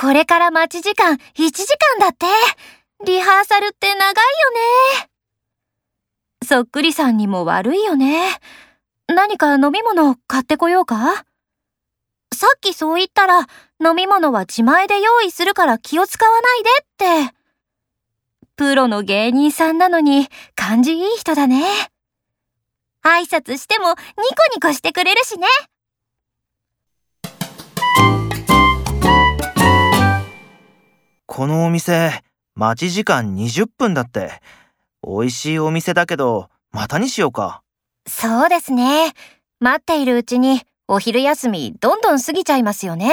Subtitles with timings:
[0.00, 1.18] これから待ち時間1
[1.50, 1.66] 時
[1.98, 2.26] 間だって。
[3.04, 4.10] リハーサルって長いよ
[5.02, 5.08] ね。
[6.46, 8.30] そっくりさんにも悪いよね。
[9.08, 11.24] 何か飲み物買ってこようか？
[12.32, 13.48] さっきそう言ったら、
[13.84, 17.34] 飲み物は自前で用意するから気を使わないでって。
[18.54, 21.64] プロの芸人さんなのに感じいい人だね。
[23.02, 23.98] 挨拶してもニコ
[24.54, 25.46] ニコしてくれるしね。
[31.38, 32.24] このお店、
[32.56, 34.42] 待ち時間20分だって。
[35.06, 37.62] 美味しいお店だけど、またにしようか。
[38.08, 39.12] そうですね。
[39.60, 43.12] 待っているうちにお昼休みどんどん過ぎちゃいますよね。